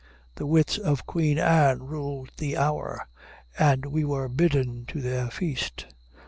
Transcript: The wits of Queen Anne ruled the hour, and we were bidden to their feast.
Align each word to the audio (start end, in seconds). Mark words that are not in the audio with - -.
The 0.33 0.47
wits 0.47 0.79
of 0.79 1.05
Queen 1.05 1.37
Anne 1.37 1.83
ruled 1.83 2.31
the 2.37 2.57
hour, 2.57 3.07
and 3.59 3.85
we 3.85 4.03
were 4.03 4.27
bidden 4.29 4.87
to 4.87 4.99
their 4.99 5.29
feast. 5.29 5.93